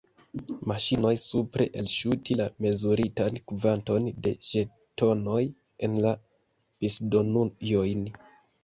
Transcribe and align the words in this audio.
Maŝinoj 0.69 1.11
supre 1.23 1.67
elŝutis 1.81 2.39
la 2.39 2.47
mezuritan 2.67 3.39
kvanton 3.53 4.09
da 4.29 4.35
ĵetonoj 4.49 5.41
en 5.89 6.03
la 6.09 6.17
disdonujojn. 6.25 8.13